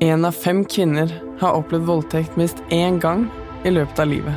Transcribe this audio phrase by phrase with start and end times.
[0.00, 3.26] Én av fem kvinner har opplevd voldtekt minst én gang
[3.64, 4.34] i løpet av livet.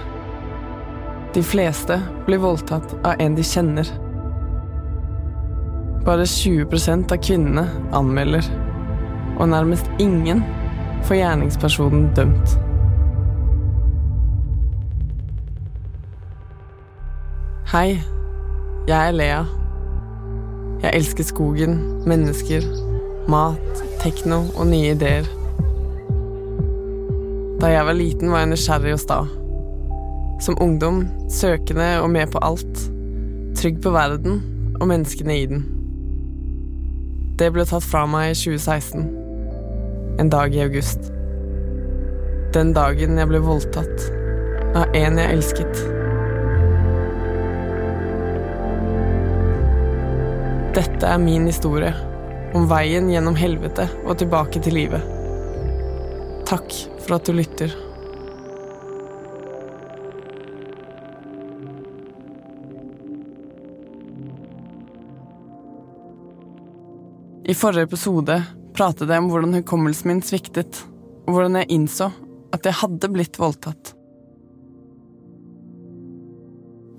[1.33, 3.89] De fleste blir voldtatt av en de kjenner.
[6.05, 8.45] Bare 20% av kvinnene anmelder,
[9.39, 10.43] og nærmest ingen
[11.07, 12.57] får gjerningspersonen dømt.
[17.73, 17.97] Hei,
[18.87, 19.39] jeg er Lea.
[20.83, 22.63] Jeg elsker skogen, mennesker,
[23.27, 25.44] mat, tekno og nye ideer.
[27.65, 29.15] Da jeg var liten, var jeg nysgjerrig og sta.
[30.45, 30.99] Som ungdom
[31.33, 32.81] søkende og med på alt.
[33.57, 34.35] Trygg på verden
[34.77, 35.63] og menneskene i den.
[37.41, 39.07] Det ble tatt fra meg i 2016.
[40.21, 41.09] En dag i august.
[42.53, 44.05] Den dagen jeg ble voldtatt
[44.77, 45.83] av en jeg elsket.
[50.77, 51.97] Dette er min historie,
[52.53, 55.14] om veien gjennom helvete og tilbake til livet.
[56.45, 57.71] Takk for at du lytter.
[67.45, 68.43] I forrige episode
[68.77, 70.83] pratet jeg om hvordan hukommelsen min sviktet,
[71.25, 72.11] og hvordan jeg innså
[72.53, 73.95] at jeg hadde blitt voldtatt.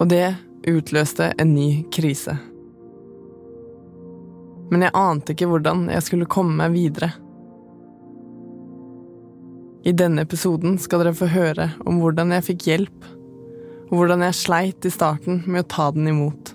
[0.00, 0.34] Og det
[0.66, 2.34] utløste en ny krise.
[4.70, 7.12] Men jeg ante ikke hvordan jeg skulle komme meg videre.
[9.86, 13.04] I denne episoden skal dere få høre om hvordan jeg fikk hjelp,
[13.86, 16.48] og hvordan jeg sleit i starten med å ta den imot.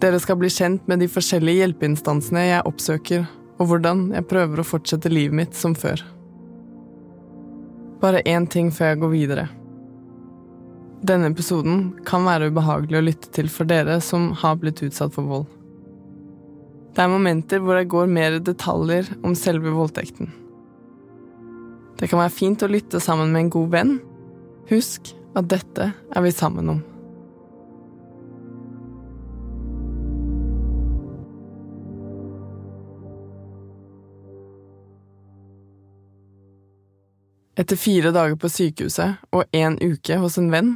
[0.00, 3.26] Dere skal bli kjent med de forskjellige hjelpeinstansene jeg oppsøker,
[3.60, 6.00] og hvordan jeg prøver å fortsette livet mitt som før.
[8.00, 9.44] Bare én ting før jeg går videre.
[11.04, 15.28] Denne episoden kan være ubehagelig å lytte til for dere som har blitt utsatt for
[15.28, 15.44] vold.
[16.96, 20.32] Det er momenter hvor jeg går mer i detaljer om selve voldtekten.
[21.98, 23.94] Det kan være fint å lytte sammen med en god venn.
[24.70, 26.82] Husk at dette er vi sammen om.
[37.54, 40.72] Etter fire dager på sykehuset og én uke hos en venn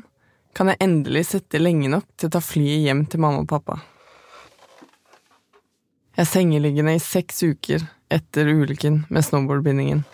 [0.54, 3.80] kan jeg endelig sitte lenge nok til å ta flyet hjem til mamma og pappa.
[6.14, 10.04] Jeg er sengeliggende i seks uker etter ulykken med snowboardbindingen.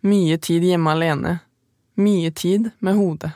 [0.00, 1.38] Mye tid hjemme alene.
[1.94, 3.30] Mye tid med hodet.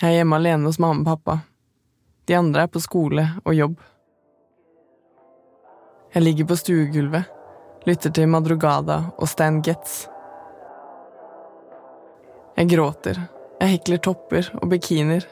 [0.00, 1.36] Jeg er hjemme alene hos mamma og pappa.
[2.26, 3.76] De andre er på skole og jobb.
[6.12, 7.30] Jeg ligger på stuegulvet,
[7.86, 10.08] lytter til Madrugada og Stan Getz.
[12.58, 13.22] Jeg gråter,
[13.62, 15.24] jeg hekler topper og bikinier.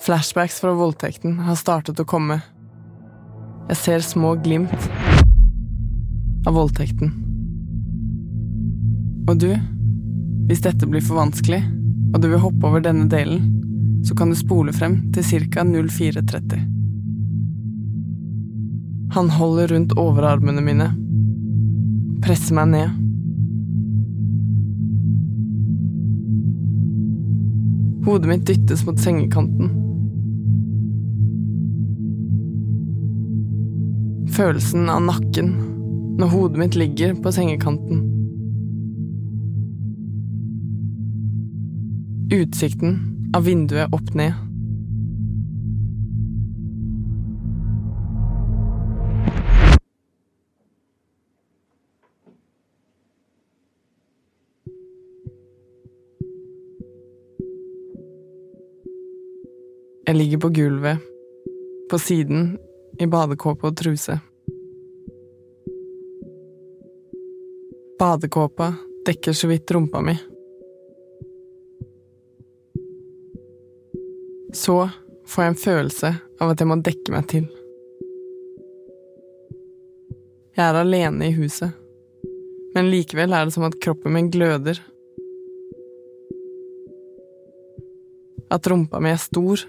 [0.00, 2.38] Flashbacks fra voldtekten har startet å komme.
[3.68, 5.09] Jeg ser små glimt
[6.46, 7.12] av voldtekten.
[9.28, 9.50] Og du,
[10.48, 11.60] hvis dette blir for vanskelig,
[12.10, 13.50] og du vil hoppe over denne delen,
[14.06, 15.62] så kan du spole frem til ca.
[15.62, 16.64] 04.30.
[19.14, 20.88] Han holder rundt overarmene mine,
[22.24, 22.98] presser meg ned.
[28.06, 29.74] Hodet mitt dyttes mot sengekanten.
[34.30, 35.69] Følelsen av nakken
[36.20, 38.02] når hodet mitt ligger på sengekanten.
[42.32, 42.98] Utsikten
[43.34, 44.36] av vinduet opp ned.
[60.06, 60.98] Jeg ligger på gulvet,
[61.90, 62.58] på siden,
[63.00, 64.20] i badekåpe og truse.
[68.00, 68.74] Badekåpa
[69.06, 70.14] dekker så vidt rumpa mi.
[74.54, 74.90] Så
[75.28, 77.44] får jeg en følelse av at jeg må dekke meg til.
[80.56, 81.76] Jeg er alene i huset,
[82.72, 84.80] men likevel er det som at kroppen min gløder.
[88.48, 89.66] At rumpa mi er stor,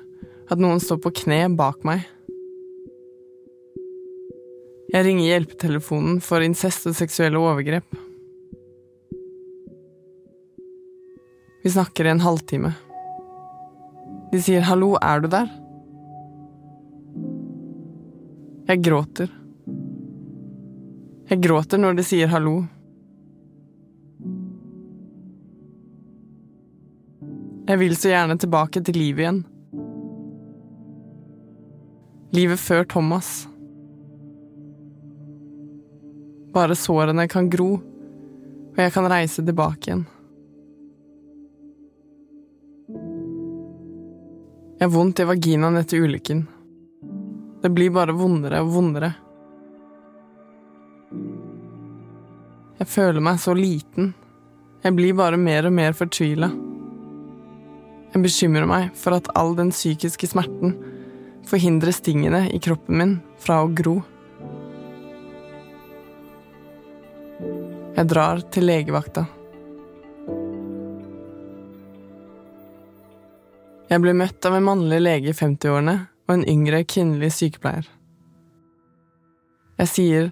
[0.48, 2.08] at noen står på kne bak meg.
[4.96, 8.01] Jeg ringer hjelpetelefonen for incest og seksuelle overgrep.
[11.64, 12.74] Vi snakker i en halvtime.
[14.32, 15.50] De sier 'hallo, er du der?'
[18.68, 19.30] Jeg gråter.
[21.30, 22.68] Jeg gråter når de sier 'hallo'.
[27.68, 29.46] Jeg vil så gjerne tilbake til livet igjen.
[32.34, 33.48] Livet før Thomas.
[36.54, 37.74] bare sårene kan gro,
[38.72, 40.06] og jeg kan reise tilbake igjen.
[44.82, 46.40] Jeg har vondt i vaginaen etter ulykken.
[47.62, 49.12] Det blir bare vondere og vondere.
[52.80, 54.08] Jeg føler meg så liten.
[54.82, 56.50] Jeg blir bare mer og mer fortvila.
[58.10, 60.74] Jeg bekymrer meg for at all den psykiske smerten
[61.46, 64.00] forhindrer stingene i kroppen min fra å gro.
[68.00, 69.28] Jeg drar til legevakta.
[73.92, 75.98] Jeg ble møtt av en mannlig lege i 50-årene
[76.30, 77.90] og en yngre kvinnelig sykepleier.
[79.82, 80.30] Jeg sier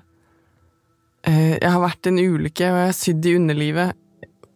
[1.28, 4.00] eh, jeg har vært i en ulykke og jeg er sydd i underlivet.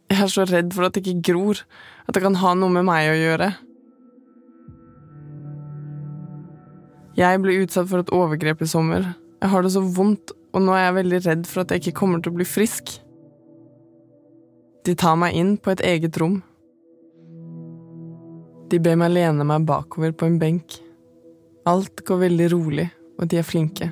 [0.08, 1.60] Jeg er så redd for at det ikke gror,
[2.08, 3.50] at det kan ha noe med meg å gjøre.
[7.20, 9.12] Jeg ble utsatt for et overgrep i sommer.
[9.44, 11.98] Jeg har det så vondt, og nå er jeg veldig redd for at jeg ikke
[12.00, 12.96] kommer til å bli frisk.
[14.88, 16.40] De tar meg inn på et eget rom.
[18.74, 20.80] De ber meg lene meg bakover på en benk.
[21.70, 22.88] Alt går veldig rolig,
[23.22, 23.86] og de er flinke.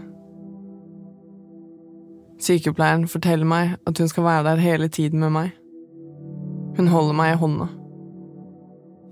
[2.42, 5.52] Sykepleieren forteller meg at hun skal være der hele tiden med meg.
[6.80, 7.68] Hun holder meg i hånda.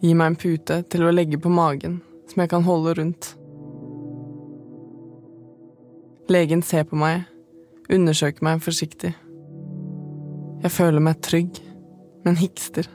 [0.02, 2.00] Gir meg en pute til å legge på magen,
[2.32, 3.30] som jeg kan holde rundt.
[6.34, 7.28] Legen ser på meg,
[7.94, 9.14] undersøker meg forsiktig.
[10.66, 11.62] Jeg føler meg trygg,
[12.26, 12.90] men hikster,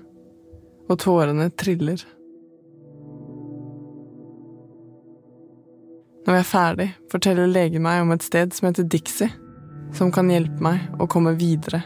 [0.90, 2.02] og tårene triller.
[6.24, 9.28] Når jeg er ferdig, forteller legen meg om et sted som heter Dixie,
[9.92, 11.82] som kan hjelpe meg å komme videre.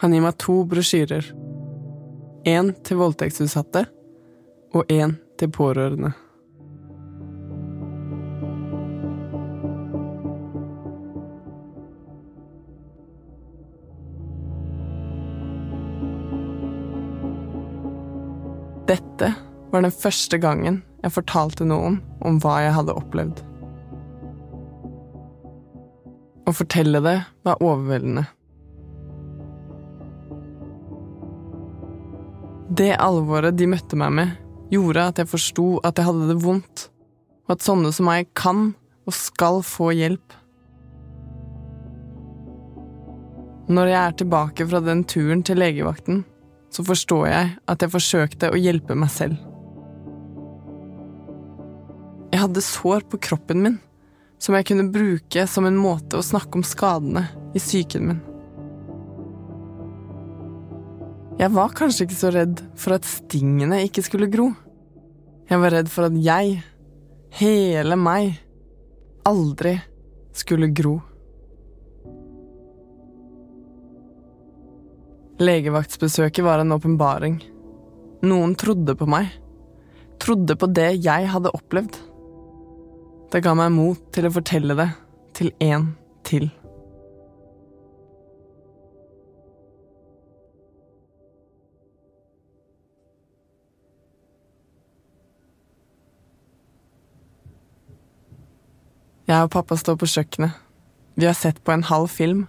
[0.00, 1.28] Han gir meg to brosjyrer.
[2.48, 3.84] Én til voldtektsutsatte
[4.72, 6.14] og én til pårørende.
[18.88, 19.34] Dette
[19.72, 23.42] var den første gangen jeg fortalte noen om hva jeg hadde opplevd.
[26.46, 28.26] Å fortelle det var overveldende.
[32.76, 34.34] Det alvoret de møtte meg med,
[34.74, 36.88] gjorde at jeg forsto at jeg hadde det vondt,
[37.46, 38.72] og at sånne som meg kan
[39.06, 40.34] og skal få hjelp.
[43.70, 46.24] Når jeg er tilbake fra den turen til legevakten,
[46.74, 49.45] så forstår jeg at jeg forsøkte å hjelpe meg selv.
[52.36, 53.76] Jeg hadde sår på kroppen min
[54.36, 57.22] som jeg kunne bruke som en måte å snakke om skadene
[57.56, 58.18] i psyken min.
[61.40, 64.50] Jeg var kanskje ikke så redd for at stingene ikke skulle gro.
[65.48, 66.58] Jeg var redd for at jeg,
[67.40, 68.34] hele meg,
[69.24, 69.72] aldri
[70.36, 70.98] skulle gro.
[75.40, 77.40] Legevaktsbesøket var en åpenbaring.
[78.28, 79.32] Noen trodde på meg.
[80.20, 81.96] Trodde på det jeg hadde opplevd.
[83.32, 84.86] Det ga meg mot til å fortelle det
[85.36, 85.90] til en
[86.26, 86.46] til.
[99.26, 100.54] Jeg og pappa står på kjøkkenet.
[101.18, 102.44] Vi har sett på en halv film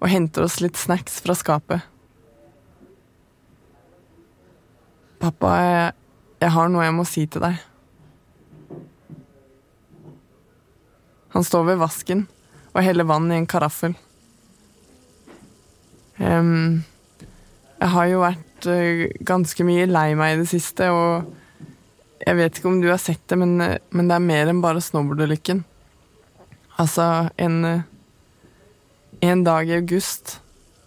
[0.00, 1.84] og henter oss litt snacks fra skapet.
[5.20, 5.92] Pappa, jeg,
[6.40, 7.60] jeg har noe jeg må si til deg.
[11.34, 12.26] Han står ved vasken
[12.74, 13.94] og heller vann i en karaffel.
[16.18, 16.84] Um,
[17.80, 21.26] jeg har jo vært uh, ganske mye lei meg i det siste, og
[22.22, 24.62] jeg vet ikke om du har sett det, men, uh, men det er mer enn
[24.62, 25.64] bare snowboardulykken.
[26.82, 27.82] Altså, en, uh,
[29.22, 30.38] en dag i august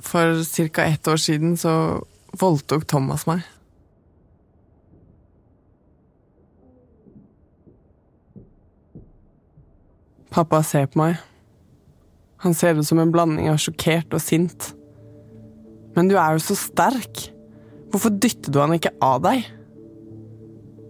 [0.03, 0.87] for ca.
[0.87, 1.73] ett år siden så
[2.39, 3.43] voldtok Thomas meg.
[10.33, 11.21] Pappa ser på meg.
[12.43, 14.71] Han ser ut som en blanding av sjokkert og sint.
[15.95, 17.23] Men du er jo så sterk.
[17.91, 19.47] Hvorfor dytter du han ikke av deg?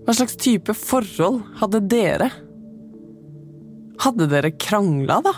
[0.07, 2.31] Hva slags type forhold hadde dere?
[4.01, 5.33] Hadde dere krangla, da?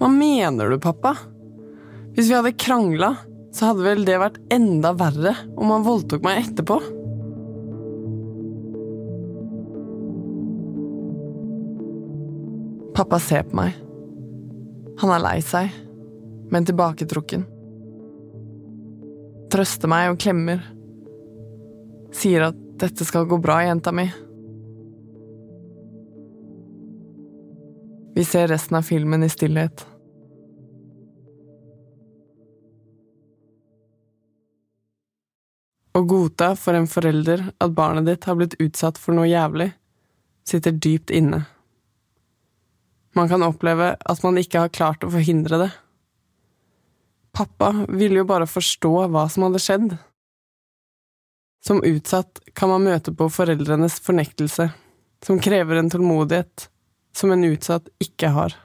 [0.00, 1.14] Hva mener du, pappa?
[2.16, 3.14] Hvis vi hadde krangla,
[3.52, 6.80] så hadde vel det vært enda verre om han voldtok meg etterpå?
[12.94, 13.76] Pappa ser på meg.
[15.00, 15.72] Han er lei seg,
[16.52, 17.46] men tilbaketrukken.
[19.52, 20.60] Trøster meg og klemmer.
[22.12, 24.04] Sier at dette skal gå bra, jenta mi.
[28.12, 29.86] Vi ser resten av filmen i stillhet.
[35.96, 39.70] Å godta for en forelder at barnet ditt har blitt utsatt for noe jævlig,
[40.48, 41.44] sitter dypt inne.
[43.16, 45.70] Man kan oppleve at man ikke har klart å forhindre det.
[47.32, 49.94] Pappa ville jo bare forstå hva som hadde skjedd.
[51.64, 54.68] Som utsatt kan man møte på foreldrenes fornektelse,
[55.24, 56.68] som krever en tålmodighet
[57.16, 58.56] som en utsatt ikke har.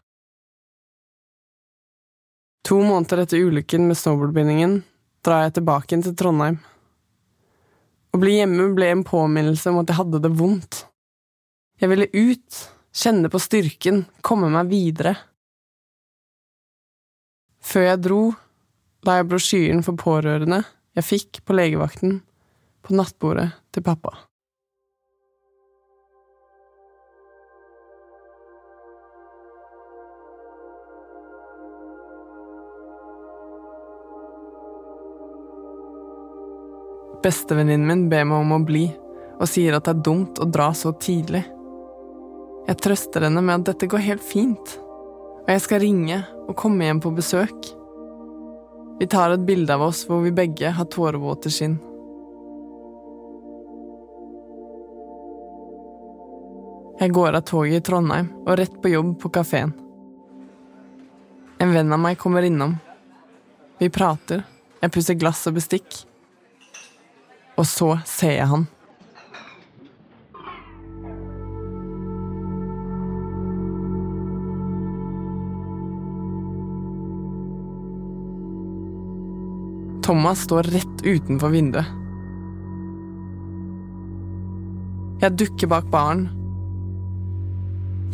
[2.68, 4.82] To måneder etter ulykken med snowboardbindingen
[5.24, 6.58] drar jeg tilbake til Trondheim.
[8.12, 10.82] Å bli hjemme ble en påminnelse om at jeg hadde det vondt.
[11.80, 12.60] Jeg ville ut,
[12.98, 15.14] kjenne på styrken, komme meg videre.
[17.62, 18.22] Før jeg dro,
[19.06, 20.64] la jeg brosjyren for pårørende
[20.98, 22.22] jeg fikk på legevakten,
[22.82, 24.16] på nattbordet til pappa.
[37.22, 38.88] Bestevenninnen min ber meg om å bli,
[39.38, 41.44] og sier at det er dumt å dra så tidlig.
[42.68, 44.74] Jeg trøster henne med at dette går helt fint,
[45.46, 46.18] og jeg skal ringe
[46.50, 47.70] og komme hjem på besøk.
[49.00, 51.78] Vi tar et bilde av oss hvor vi begge har tårevåte skinn.
[56.98, 59.72] Jeg går av toget i Trondheim og rett på jobb på kafeen.
[61.64, 62.76] En venn av meg kommer innom.
[63.80, 64.44] Vi prater,
[64.82, 66.02] jeg pusser glass og bestikk.
[67.58, 68.68] Og så ser jeg han.
[80.08, 81.88] Thomas står rett utenfor vinduet.
[85.20, 86.22] Jeg dukker bak baren.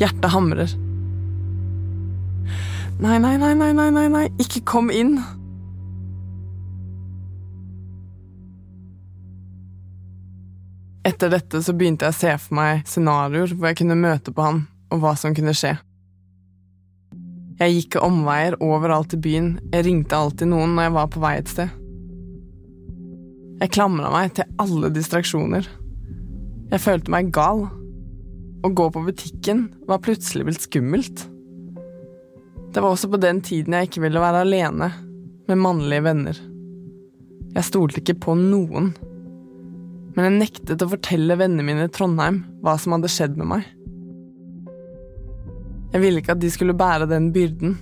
[0.02, 0.74] Hjertet hamrer.
[2.98, 5.20] Nei, nei, nei, nei, nei, nei, nei, ikke kom inn!
[11.06, 14.48] Etter dette så begynte jeg å se for meg scenarioer hvor jeg kunne møte på
[14.50, 15.76] han, og hva som kunne skje.
[17.62, 21.36] Jeg gikk omveier overalt i byen, jeg ringte alltid noen når jeg var på vei
[21.38, 21.80] et sted.
[23.62, 25.68] Jeg klamra meg til alle distraksjoner.
[26.72, 27.68] Jeg følte meg gal.
[28.64, 31.26] Å gå på butikken var plutselig blitt skummelt.
[32.74, 34.90] Det var også på den tiden jeg ikke ville være alene
[35.50, 36.44] med mannlige venner.
[37.54, 38.94] Jeg stolte ikke på noen
[40.14, 43.66] men jeg nektet å fortelle vennene mine i Trondheim hva som hadde skjedd med meg.
[45.94, 47.76] Jeg ville ikke at de skulle bære den byrden.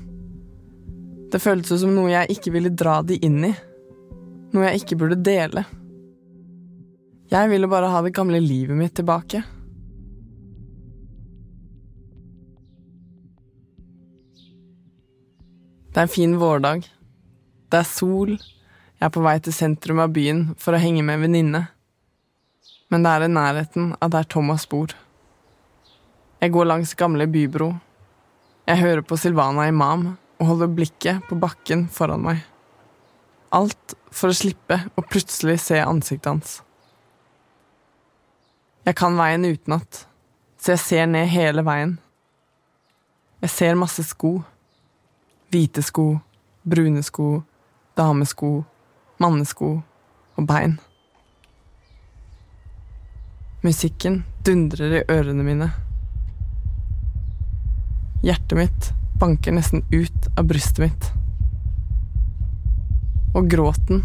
[1.31, 3.51] Det føltes som noe jeg ikke ville dra de inn i,
[4.51, 5.65] noe jeg ikke burde dele.
[7.31, 9.43] Jeg ville bare ha det gamle livet mitt tilbake.
[15.91, 16.87] Det er en fin vårdag.
[17.71, 18.35] Det er sol.
[18.35, 21.63] Jeg er på vei til sentrum av byen for å henge med en venninne
[22.91, 24.91] men det er i nærheten av der Thomas bor.
[26.43, 27.69] Jeg går langs gamle bybro.
[28.67, 30.09] Jeg hører på Silvana Imam
[30.41, 32.41] og holder blikket på bakken foran meg.
[33.55, 36.59] Alt for å slippe å plutselig se ansiktet hans.
[38.85, 40.05] Jeg kan veien utenat,
[40.57, 41.95] så jeg ser ned hele veien.
[43.41, 44.39] Jeg ser masse sko.
[45.51, 46.05] Hvite sko,
[46.63, 47.41] brune sko,
[47.97, 48.51] damesko,
[49.21, 49.71] mannesko
[50.37, 50.77] og bein.
[53.61, 55.69] Musikken dundrer i ørene mine.
[58.25, 58.91] Hjertet mitt
[59.21, 61.11] banker nesten ut av brystet mitt.
[63.33, 64.03] Og gråten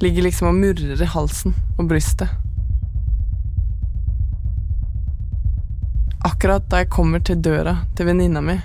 [0.00, 2.30] ligger liksom og murrer i halsen og brystet.
[6.24, 8.56] Akkurat da jeg kommer til døra til venninna mi,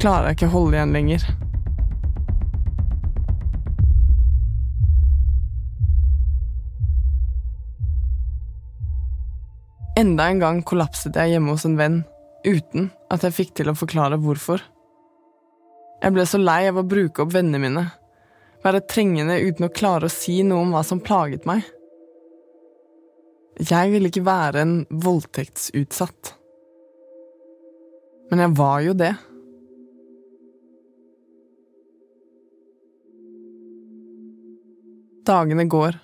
[0.00, 1.26] klarer jeg ikke å holde igjen lenger.
[9.98, 12.00] Enda en gang kollapset jeg hjemme hos en venn,
[12.46, 14.62] uten at jeg fikk til å forklare hvorfor.
[16.02, 17.84] Jeg ble så lei av å bruke opp vennene mine,
[18.64, 21.66] være trengende uten å klare å si noe om hva som plaget meg.
[23.60, 26.32] Jeg ville ikke være en voldtektsutsatt.
[28.32, 29.12] Men jeg var jo det.
[35.24, 35.96] Dagene går,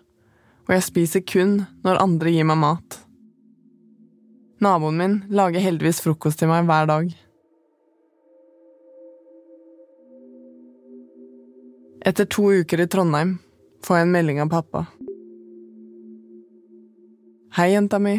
[0.69, 3.01] og jeg spiser kun når andre gir meg mat.
[4.65, 7.11] Naboen min lager heldigvis frokost til meg hver dag.
[12.01, 13.35] Etter to uker i Trondheim
[13.85, 14.87] får jeg en melding av pappa.
[17.59, 18.15] Hei, jenta mi.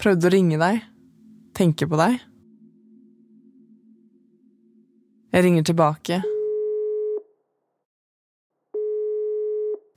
[0.00, 0.78] Prøvde å ringe deg.
[1.52, 2.16] Tenke på deg.
[5.32, 6.22] Jeg ringer tilbake.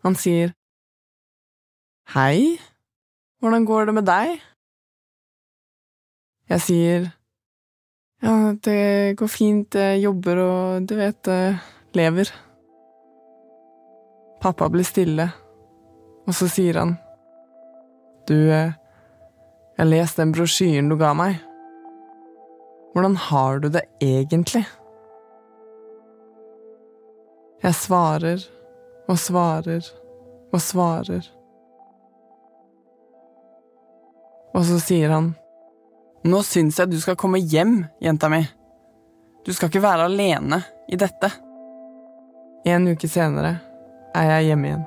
[0.05, 0.51] Han sier
[2.13, 2.59] Hei,
[3.41, 4.35] hvordan går det med deg?
[6.51, 7.07] Jeg sier
[8.21, 8.35] Ja,
[8.67, 11.31] det går fint, jeg jobber og du vet,
[11.97, 12.29] lever.
[14.41, 15.29] Pappa blir stille,
[16.25, 16.95] og så sier han
[18.27, 21.37] Du, jeg leste den brosjyren du ga meg.
[22.95, 24.63] Hvordan har du det egentlig?
[27.61, 28.43] Jeg svarer
[29.09, 29.87] og svarer
[30.53, 31.27] og svarer.
[34.55, 35.33] Og så sier han,
[36.25, 38.39] Nå syns jeg du skal komme hjem, jenta mi.
[39.45, 40.57] Du skal ikke være alene
[40.89, 41.29] i dette.
[42.65, 43.51] En uke senere
[44.15, 44.85] er jeg hjemme igjen.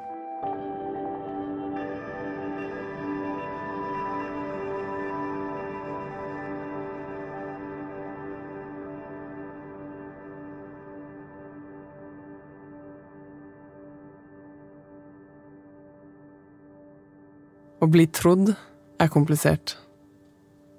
[17.78, 18.50] Å bli trodd
[18.99, 19.76] er komplisert.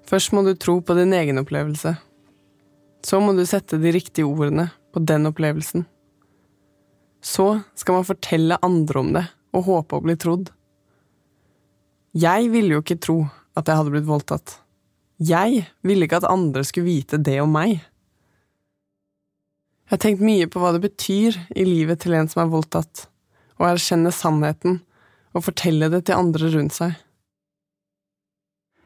[0.04, 1.94] Først må du tro på din egen opplevelse.
[3.06, 5.86] Så må du sette de riktige ordene på den opplevelsen.
[7.20, 10.50] Så skal man fortelle andre om det og håpe å bli trodd.
[12.16, 13.18] Jeg ville jo ikke tro
[13.58, 14.56] at jeg hadde blitt voldtatt.
[15.20, 17.80] Jeg ville ikke at andre skulle vite det om meg.
[19.90, 23.08] Jeg har tenkt mye på hva det betyr i livet til en som er voldtatt,
[23.58, 24.78] å erkjenne sannheten
[25.34, 26.94] og fortelle det til andre rundt seg.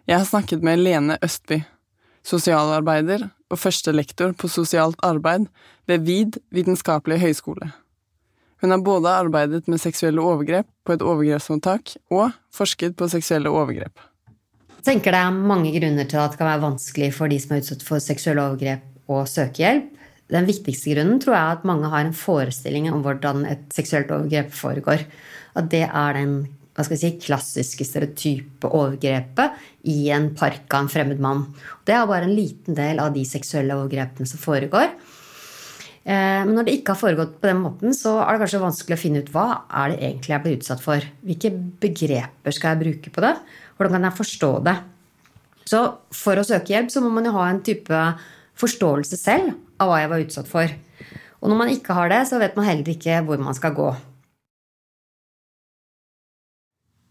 [0.09, 1.63] Jeg har snakket med Lene Østby,
[2.25, 5.47] sosialarbeider og førstelektor på sosialt arbeid
[5.89, 7.71] ved VID vitenskapelige høgskole.
[8.65, 14.01] Hun har både arbeidet med seksuelle overgrep på et overgrepsmottak og forsket på seksuelle overgrep.
[14.79, 17.53] Jeg tenker det er mange grunner til at det kan være vanskelig for de som
[17.53, 19.91] er utsatt for seksuelle overgrep, å søke hjelp.
[20.33, 24.15] Den viktigste grunnen tror jeg er at mange har en forestilling om hvordan et seksuelt
[24.17, 25.05] overgrep foregår
[25.61, 26.39] at det er den
[26.89, 29.61] si, klassiske stereotype overgrepet
[29.93, 31.51] i en park av en fremmed mann.
[31.85, 34.97] Det er bare en liten del av de seksuelle overgrepene som foregår.
[36.05, 38.97] Eh, men når det ikke har foregått på den måten, så er det kanskje vanskelig
[38.97, 41.07] å finne ut hva er det egentlig jeg blir utsatt for.
[41.25, 43.35] Hvilke begreper skal jeg bruke på det?
[43.79, 44.77] Hvordan kan jeg forstå det?
[45.65, 48.01] Så for å søke hjelp så må man jo ha en type
[48.61, 50.75] forståelse selv av hva jeg var utsatt for.
[51.41, 53.89] Og når man ikke har det, så vet man heller ikke hvor man skal gå.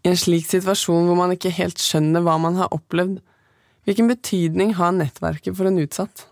[0.03, 3.21] I en slik situasjon hvor man ikke helt skjønner hva man har opplevd,
[3.87, 6.27] hvilken betydning har nettverket for en utsatt?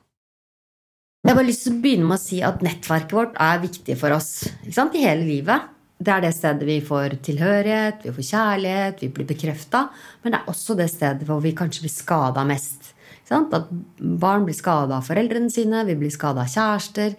[1.21, 3.93] Jeg har bare lyst til å begynne med å si at nettverket vårt er viktig
[3.99, 4.31] for oss
[4.65, 5.67] i hele livet.
[6.01, 9.83] Det er det stedet vi får tilhørighet, vi får kjærlighet, vi blir bekrefta.
[10.23, 12.95] Men det er også det stedet hvor vi kanskje blir skada mest.
[13.29, 13.69] At
[14.01, 17.13] barn blir skada av foreldrene sine, vi blir skada av kjærester.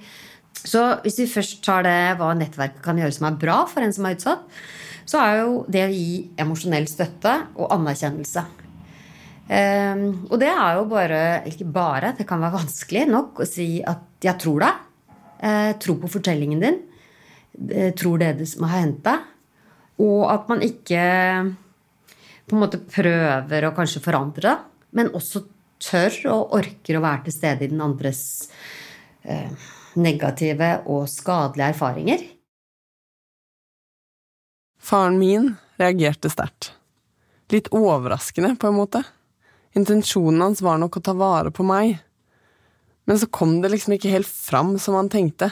[0.59, 3.95] Så hvis vi først tar det hva nettverket kan gjøre som er bra for en
[3.95, 4.43] som er utsatt,
[5.07, 6.11] så er jo det å gi
[6.43, 8.62] emosjonell støtte og anerkjennelse.
[9.53, 13.83] Um, og det er jo bare Ikke bare, det kan være vanskelig nok å si
[13.85, 14.79] at 'jeg tror deg'.
[15.43, 16.79] Uh, tro på fortellingen din.
[17.59, 19.21] Uh, tror det som har hendt deg.
[20.01, 21.03] Og at man ikke
[22.49, 24.59] på en måte prøver å kanskje forandre det,
[24.93, 25.45] men også
[25.83, 28.49] tør og orker å være til stede i den andres
[29.29, 29.51] uh,
[29.97, 32.23] negative og skadelige erfaringer.
[34.81, 36.73] Faren min reagerte sterkt.
[37.53, 39.03] Litt overraskende, på en måte.
[39.79, 41.97] Intensjonen hans var nok å ta vare på meg.
[43.09, 45.51] Men så kom det liksom ikke helt fram som han tenkte.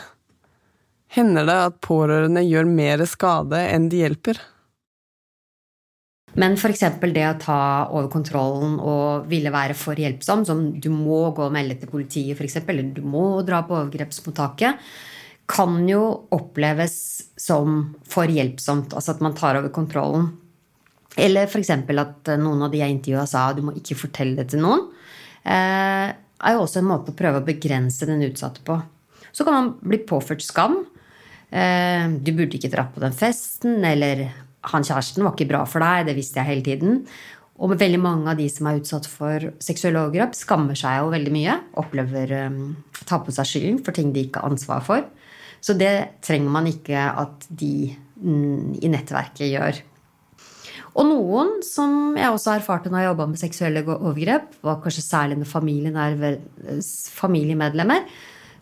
[1.10, 4.38] Hender det at pårørende gjør mer skade enn de hjelper?
[6.38, 6.84] Men f.eks.
[7.02, 11.54] det å ta over kontrollen og ville være for hjelpsom, som du må gå og
[11.56, 14.78] melde til politiet, f.eks., eller du må dra på overgrepsmottaket,
[15.50, 16.94] kan jo oppleves
[17.34, 18.94] som for hjelpsomt.
[18.94, 20.30] Altså at man tar over kontrollen.
[21.18, 21.72] Eller f.eks.
[21.72, 24.86] at noen av de jeg intervjua, sa du må ikke fortelle det til noen.
[25.42, 28.78] Eh, er jo også en måte å prøve å begrense den utsatte på.
[29.32, 30.80] Så kan man bli påført skam.
[31.50, 33.82] Eh, du burde ikke dra på den festen.
[33.86, 34.28] Eller
[34.70, 36.08] han kjæresten var ikke bra for deg.
[36.08, 37.04] Det visste jeg hele tiden.
[37.60, 41.32] Og veldig mange av de som er utsatt for seksuelle overgrep, skammer seg jo veldig
[41.34, 41.56] mye.
[41.82, 42.60] Opplever um,
[43.04, 45.04] tar på seg skylden for ting de ikke har ansvar for.
[45.60, 49.82] Så det trenger man ikke at de mm, i nettverket gjør.
[50.98, 55.38] Og noen som jeg også erfarte når jeg jobba med seksuelle overgrep, var kanskje særlig
[55.38, 56.40] når familien er
[57.14, 58.08] familiemedlemmer,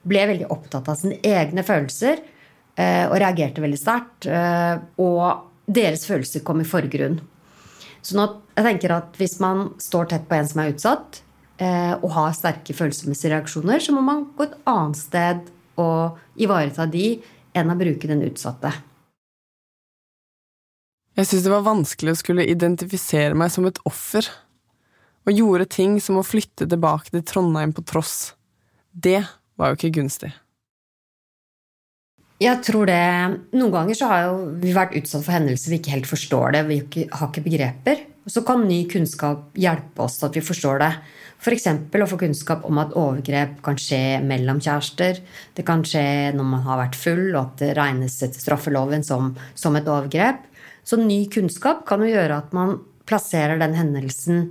[0.09, 4.29] ble veldig opptatt av sine egne følelser eh, og reagerte veldig sterkt.
[4.29, 7.19] Eh, og deres følelser kom i forgrunn.
[8.05, 11.23] Så jeg tenker at hvis man står tett på en som er utsatt,
[11.61, 16.87] eh, og har sterke følelsesmessige reaksjoner, så må man gå et annet sted og ivareta
[16.91, 17.19] de
[17.57, 18.73] enn å bruke den utsatte.
[21.18, 24.26] Jeg syntes det var vanskelig å skulle identifisere meg som et offer,
[25.26, 28.37] og gjorde ting som å flytte tilbake til Trondheim på tross.
[28.94, 29.24] Det
[29.59, 30.31] var jo ikke gunstig.
[32.38, 33.02] Jeg tror det
[33.59, 34.28] Noen ganger så har
[34.62, 36.62] vi vært utsatt for hendelser vi ikke helt forstår det.
[36.70, 36.78] Vi
[37.11, 38.04] har ikke begreper.
[38.31, 40.92] Så kan ny kunnskap hjelpe oss til at vi forstår det.
[41.38, 41.68] F.eks.
[41.70, 45.20] å få kunnskap om at overgrep kan skje mellom kjærester.
[45.55, 49.31] Det kan skje når man har vært full, og at det regnes etter straffeloven som,
[49.55, 50.42] som et overgrep.
[50.83, 54.48] Så ny kunnskap kan jo gjøre at man plasserer den hendelsen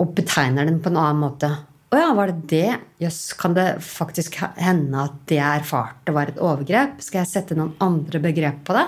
[0.00, 1.50] og betegner den på en annen måte.
[1.90, 2.78] Å ja, var det det?
[3.02, 7.00] Jøss, kan det faktisk hende at det jeg erfarte, var et overgrep?
[7.02, 8.84] Skal jeg sette noen andre begrep på det?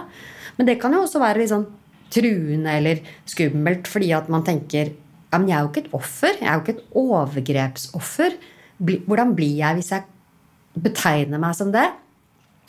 [0.59, 1.67] Men det kan jo også være litt sånn
[2.13, 4.93] truende eller skummelt, fordi at man tenker
[5.33, 6.35] ja, men jeg er jo ikke et offer.
[6.37, 8.35] Jeg er jo ikke et overgrepsoffer.
[9.09, 11.87] Hvordan blir jeg hvis jeg betegner meg som det?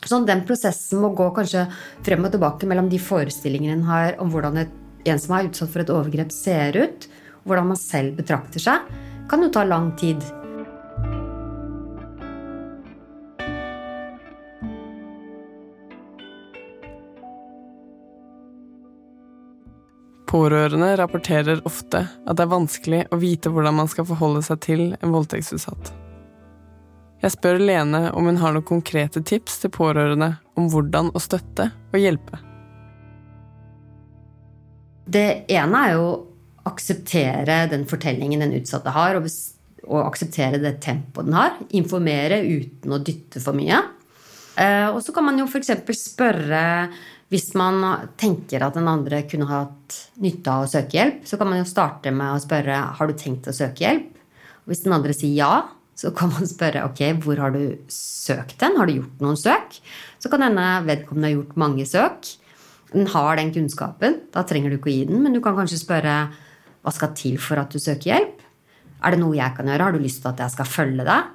[0.04, 1.66] Sånn, Den prosessen må gå kanskje
[2.04, 4.72] frem og tilbake mellom de forestillingene en har om hvordan et,
[5.08, 7.10] en som er utsatt for et overgrep, ser ut,
[7.44, 8.88] hvordan man selv betrakter seg,
[9.32, 10.24] kan jo ta lang tid.
[20.34, 24.82] Pårørende rapporterer ofte at det er vanskelig å vite hvordan man skal forholde seg til
[24.98, 25.92] en voldtektsutsatt.
[27.22, 31.70] Jeg spør Lene om hun har noen konkrete tips til pårørende om hvordan å støtte
[31.94, 32.42] og hjelpe.
[35.06, 36.18] Det ene er jo å
[36.72, 39.30] akseptere den fortellingen den utsatte har, og,
[40.02, 41.58] akseptere det tempoet den har.
[41.78, 43.84] Informere uten å dytte for mye.
[44.58, 45.72] Eh, og så kan man jo f.eks.
[46.00, 46.64] spørre
[47.34, 47.82] hvis man
[48.22, 51.70] tenker at den andre kunne hatt nytte av å søke hjelp, så kan man jo
[51.70, 54.12] starte med å spørre har du tenkt å søke hjelp.
[54.64, 55.54] Og hvis den andre sier ja,
[55.98, 58.78] så kan man spørre ok, hvor har du søkt den?
[58.78, 59.80] Har du gjort noen søk?
[60.22, 62.30] Så kan denne vedkommende ha gjort mange søk.
[62.94, 64.20] Den har den kunnskapen.
[64.34, 66.18] Da trenger du ikke å gi den, men du kan kanskje spørre
[66.84, 68.46] hva skal til for at du søker hjelp?
[69.04, 69.90] Er det noe jeg kan gjøre?
[69.90, 71.34] Har du lyst til at jeg skal følge deg?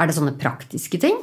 [0.00, 1.20] Er det sånne praktiske ting?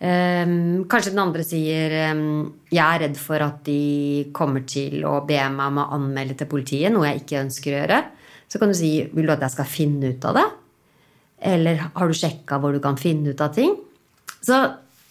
[0.00, 5.18] Um, kanskje den andre sier um, jeg er redd for at de kommer til å
[5.28, 8.00] be meg om å anmelde til politiet, noe jeg ikke ønsker å gjøre.
[8.48, 10.46] Så kan du si vil du at jeg skal finne ut av det?
[11.52, 13.76] Eller har du sjekka hvor du kan finne ut av ting?
[14.40, 14.56] Så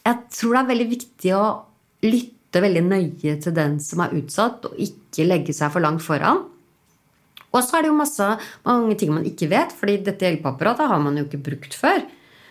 [0.05, 1.45] jeg tror det er veldig viktig å
[2.05, 6.47] lytte veldig nøye til den som er utsatt, og ikke legge seg for langt foran.
[7.49, 8.25] Og så er det jo masse,
[8.65, 12.01] mange ting man ikke vet, fordi dette hjelpeapparatet har man jo ikke brukt før.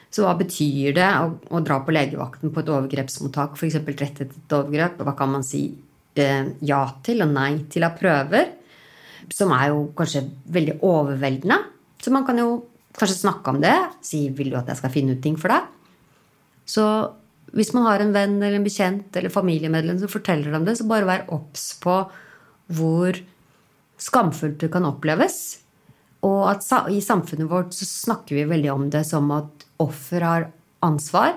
[0.08, 3.76] Så hva betyr det å, å dra på legevakten på et overgrepsmottak, f.eks.
[3.84, 5.02] rett etter et overgrep?
[5.04, 5.66] Hva kan man si
[6.16, 8.54] eh, ja til og nei til av prøver?
[9.34, 11.60] Som er jo kanskje veldig overveldende.
[12.00, 12.62] Så man kan jo
[12.96, 13.76] kanskje snakke om det.
[14.02, 15.68] Si 'vil du at jeg skal finne ut ting for deg'?
[16.64, 16.84] Så
[17.56, 20.88] hvis man har en venn eller en bekjent eller familiemedlem som forteller om det, så
[20.88, 21.96] bare vær obs på
[22.76, 23.20] hvor
[23.98, 25.60] skamfullt det kan oppleves.
[26.26, 30.48] Og at i samfunnet vårt så snakker vi veldig om det som at offer har
[30.84, 31.36] ansvar,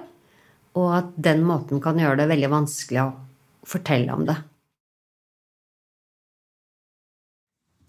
[0.78, 3.12] og at den måten kan gjøre det veldig vanskelig å
[3.67, 4.38] fortelle om det.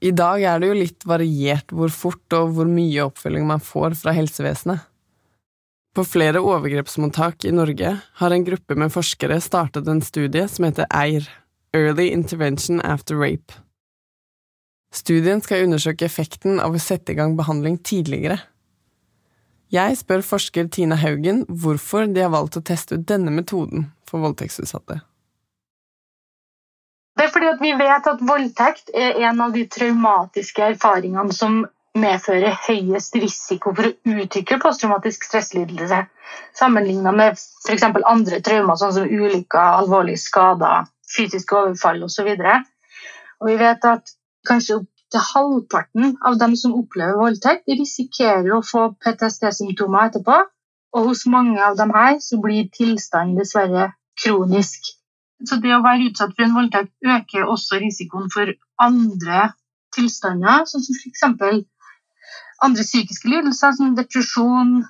[0.03, 3.95] I dag er det jo litt variert hvor fort og hvor mye oppfølging man får
[4.01, 4.89] fra helsevesenet.
[5.95, 10.89] På flere overgrepsmottak i Norge har en gruppe med forskere startet en studie som heter
[10.89, 11.29] EIR,
[11.77, 13.61] Early Intervention After Rape.
[14.93, 18.43] Studien skal undersøke effekten av å sette i gang behandling tidligere.
[19.73, 24.21] Jeg spør forsker Tina Haugen hvorfor de har valgt å teste ut denne metoden for
[24.21, 25.01] voldtektsutsatte.
[27.17, 31.63] Det er fordi vi vet at voldtekt er en av de traumatiske erfaringene som
[31.97, 36.07] medfører høyest risiko for å utvikle posttraumatisk stresslidelse,
[36.57, 37.85] sammenlignet med f.eks.
[37.85, 42.33] andre traumer, sånn som ulykker, alvorlige skader, fysiske overfall osv.
[43.43, 44.17] Vi vet at
[44.49, 50.39] kanskje opptil halvparten av dem som opplever voldtekt, risikerer å få PTSD-symptomer etterpå.
[50.93, 54.93] Og hos mange av dem her så blir tilstanden dessverre kronisk.
[55.49, 58.53] Så det å være utsatt for en voldtekt øker også risikoen for
[58.83, 59.49] andre
[59.97, 61.25] tilstander, sånn som f.eks.
[62.63, 64.83] andre psykiske lidelser som depresjon,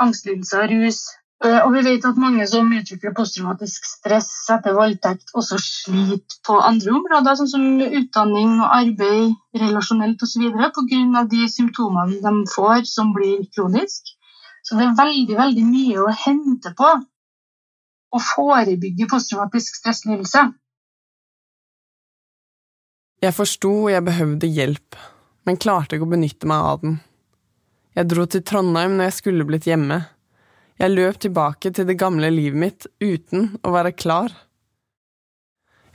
[0.00, 1.02] angstlidelser, rus,
[1.38, 6.96] og vi vet at mange som utvikler posttraumatisk stress etter voldtekt, også sliter på andre
[6.98, 10.48] områder, sånn som utdanning og arbeid, relasjonelt osv.
[10.50, 11.22] pga.
[11.30, 14.10] de symptomene de får som blir kronisk.
[14.66, 16.90] Så det er veldig, veldig mye å hente på
[18.08, 20.48] å forebygge posttraumatisk stresslidelse.
[23.22, 24.98] Jeg forsto jeg behøvde hjelp,
[25.46, 27.00] men klarte ikke å benytte meg av den.
[27.94, 30.02] Jeg dro til Trondheim når jeg skulle blitt hjemme
[30.78, 34.30] Jeg løp tilbake til det gamle livet mitt uten å være klar.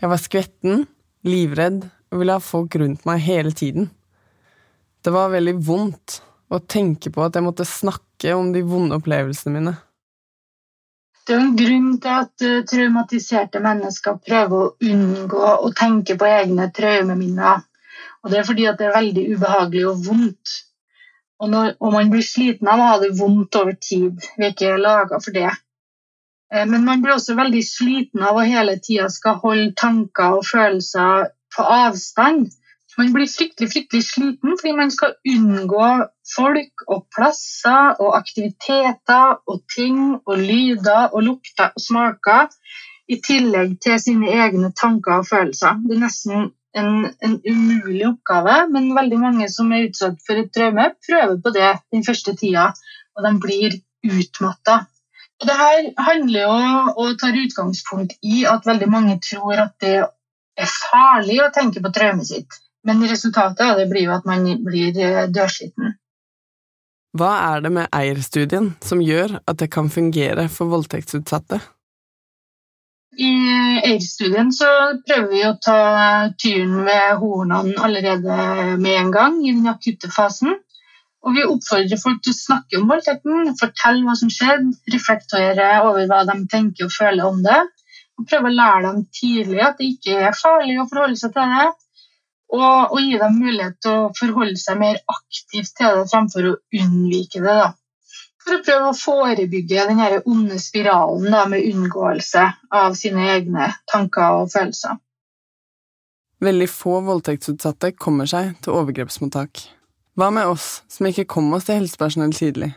[0.02, 0.84] Jeg var skvetten,
[1.24, 3.88] livredd og ville ha folk rundt meg hele tiden.
[5.04, 6.20] Det var veldig vondt
[6.52, 9.74] å tenke på at jeg måtte snakke om de vonde opplevelsene mine.
[11.24, 16.28] Det er en grunn til at uh, traumatiserte mennesker prøver å unngå å tenke på
[16.28, 17.64] egne traumeminner.
[18.24, 20.58] Og det er fordi det er veldig ubehagelig og vondt.
[21.42, 24.20] Og, når, og man blir sliten av å ha det vondt over tid.
[24.38, 25.50] Vi er ikke laga for det.
[26.54, 30.48] Uh, men man blir også veldig sliten av å hele tida skal holde tanker og
[30.48, 32.52] følelser på avstand.
[32.98, 35.88] Man blir fryktelig, fryktelig sliten fordi man skal unngå
[36.36, 42.52] folk og plasser og aktiviteter og ting og lyder og lukter og smaker
[43.10, 45.82] i tillegg til sine egne tanker og følelser.
[45.88, 46.90] Det er nesten en,
[47.26, 51.70] en umulig oppgave, men veldig mange som er utsatt for et traume, prøver på det
[51.94, 52.72] den første tida,
[53.14, 54.84] og de blir utmatta.
[55.44, 56.58] Det her handler jo
[57.04, 61.92] og tar utgangspunkt i at veldig mange tror at det er farlig å tenke på
[61.94, 62.60] traumet sitt.
[62.88, 65.96] Men resultatet av det blir jo at man blir eh, dørsliten.
[67.14, 71.62] Hva er det med eierstudien som gjør at det kan fungere for voldtektsutsatte?
[73.14, 73.32] I
[73.86, 74.68] eierstudien så
[75.06, 75.80] prøver vi å ta
[76.42, 78.38] tyren ved hornene allerede
[78.82, 80.56] med en gang i den akutte fasen.
[81.24, 86.10] Og vi oppfordrer folk til å snakke om voldtekten, fortelle hva som skjedde, reflektere over
[86.10, 87.62] hva de tenker og føler om det.
[88.20, 91.54] Og prøve å lære dem tidlig at det ikke er farlig å forholde seg til
[91.54, 91.70] det,
[92.54, 96.58] og, og, gi dem mulighet til å forholde seg mer aktivt til det fremfor å
[96.82, 97.56] unnvike det.
[97.62, 97.72] Da.
[98.44, 102.44] For å prøve å forebygge den onde spiralen da, med unngåelse
[102.76, 105.00] av sine egne tanker og følelser.
[106.44, 109.62] Veldig få voldtektsutsatte kommer seg til overgrepsmottak.
[110.20, 112.74] Hva med oss som ikke kom oss til helsepersonell tidlig?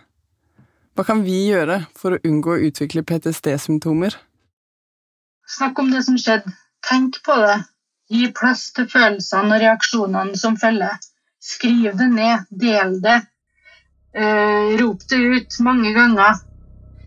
[0.97, 4.15] Hva kan vi gjøre for å unngå å utvikle PTSD-symptomer?
[5.57, 6.55] Snakk om det som skjedde.
[6.87, 7.59] Tenk på det.
[8.09, 10.95] Gi plass til følelsene og reaksjonene som følger.
[11.43, 13.19] Skriv det ned, del det.
[14.17, 16.41] Uh, rop det ut mange ganger.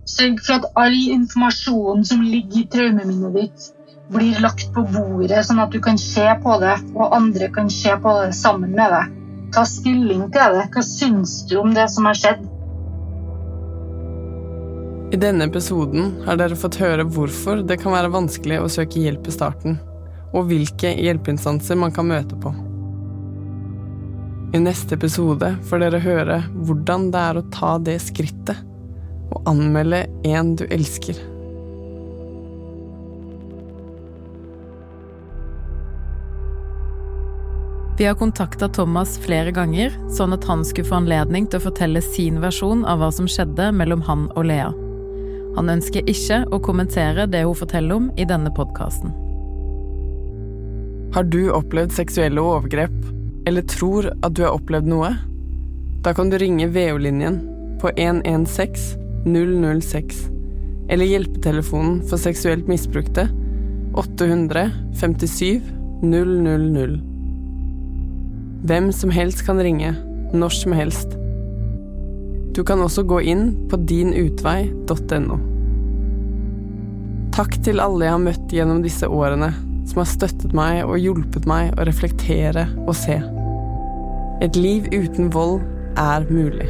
[0.10, 3.68] Sørg for at all informasjonen som ligger i traumeminnet ditt,
[4.10, 7.94] blir lagt på bordet, sånn at du kan se på det, og andre kan se
[8.02, 9.18] på det sammen med deg.
[9.54, 10.70] Ta stilling til det.
[10.74, 12.48] Hva syns du om det som har skjedd?
[15.10, 19.26] I denne episoden har dere fått høre hvorfor det kan være vanskelig å søke hjelp
[19.26, 19.80] i starten
[20.30, 22.54] og hvilke hjelpeinstanser man kan møte på.
[24.50, 28.58] I neste episode får dere høre hvordan det er å ta det skrittet
[29.30, 31.20] og anmelde en du elsker.
[38.00, 42.02] Vi har kontakta Thomas flere ganger, sånn at han skulle få anledning til å fortelle
[42.02, 44.72] sin versjon av hva som skjedde mellom han og Lea.
[45.60, 49.14] Han ønsker ikke å kommentere det hun forteller om i denne podkasten.
[51.14, 52.96] Har du opplevd seksuelle overgrep,
[53.48, 55.14] eller tror at du har opplevd noe?
[56.04, 57.42] Da kan du ringe VO-linjen
[57.82, 60.30] på 116 006,
[60.90, 63.28] eller hjelpetelefonen for seksuelt misbrukte
[64.00, 65.62] 800 57
[66.02, 67.00] 000.
[68.64, 69.96] Hvem som helst kan ringe,
[70.34, 71.16] når som helst.
[72.56, 75.40] Du kan også gå inn på dinutvei.no.
[77.36, 79.54] Takk til alle jeg har møtt gjennom disse årene
[79.90, 83.18] som har støttet meg og hjulpet meg å reflektere og se.
[84.46, 85.64] Et liv uten vold
[86.00, 86.70] er mulig.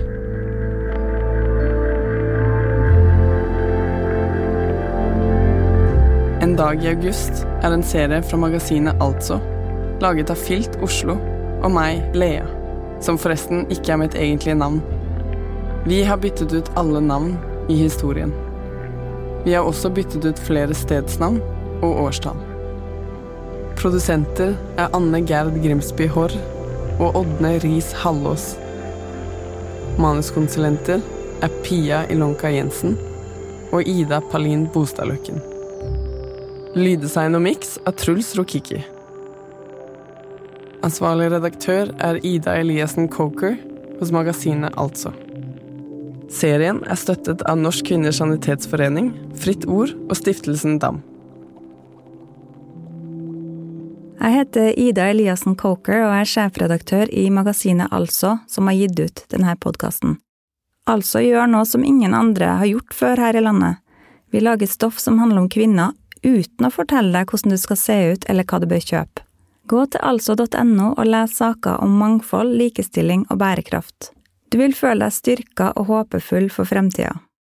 [6.40, 9.42] En dag i august er en serie fra magasinet Altså,
[10.00, 11.18] laget av Filt Oslo
[11.60, 12.46] og meg, Lea,
[13.04, 14.80] som forresten ikke er mitt egentlige navn.
[15.86, 17.36] Vi har byttet ut alle navn
[17.70, 18.32] i historien.
[19.44, 21.44] Vi har også byttet ut flere stedsnavn
[21.84, 22.49] og årstall.
[23.80, 26.34] Produsenter er Anne Gerd Grimsby Haarr
[27.00, 28.58] og Ådne Riis Hallås.
[29.96, 31.00] Manuskonsulenter
[31.40, 32.98] er Pia Ilonka Jensen
[33.72, 35.40] og Ida Palin Bostadløkken.
[36.76, 38.82] Lyddesign og miks er Truls Rokiki.
[40.84, 43.56] Ansvarlig redaktør er Ida Eliassen Coker
[44.02, 45.14] hos magasinet Altså.
[46.28, 51.00] Serien er støttet av Norsk Kvinners Sanitetsforening, Fritt Ord og Stiftelsen DAM.
[54.20, 59.22] Jeg heter Ida Eliassen Coker og er sjefredaktør i magasinet Altså, som har gitt ut
[59.32, 60.18] denne podkasten.
[60.90, 63.80] Altså gjør noe som ingen andre har gjort før her i landet.
[64.34, 67.98] Vi lager stoff som handler om kvinner, uten å fortelle deg hvordan du skal se
[68.12, 69.24] ut eller hva du bør kjøpe.
[69.70, 74.12] Gå til altså.no og les saker om mangfold, likestilling og bærekraft.
[74.50, 77.14] Du vil føle deg styrka og håpefull for fremtida.